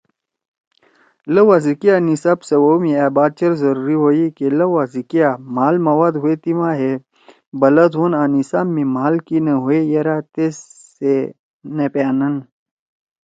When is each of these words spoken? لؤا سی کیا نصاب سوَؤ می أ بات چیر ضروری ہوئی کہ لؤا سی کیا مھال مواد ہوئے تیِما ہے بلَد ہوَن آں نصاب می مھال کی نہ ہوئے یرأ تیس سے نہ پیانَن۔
لؤا 1.33 1.57
سی 1.63 1.73
کیا 1.81 1.95
نصاب 2.07 2.39
سوَؤ 2.49 2.75
می 2.83 2.91
أ 3.03 3.05
بات 3.17 3.31
چیر 3.37 3.53
ضروری 3.63 3.95
ہوئی 4.03 4.25
کہ 4.37 4.45
لؤا 4.57 4.83
سی 4.91 5.01
کیا 5.11 5.29
مھال 5.55 5.75
مواد 5.85 6.13
ہوئے 6.21 6.33
تیِما 6.41 6.69
ہے 6.79 6.93
بلَد 7.59 7.91
ہوَن 7.97 8.11
آں 8.21 8.29
نصاب 8.35 8.67
می 8.75 8.83
مھال 8.95 9.15
کی 9.27 9.37
نہ 9.45 9.53
ہوئے 9.61 9.79
یرأ 9.93 10.17
تیس 10.33 10.55
سے 10.97 11.13
نہ 11.75 11.85
پیانَن۔ 11.93 12.35